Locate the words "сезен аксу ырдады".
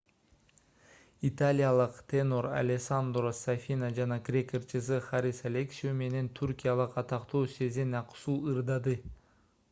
7.57-8.97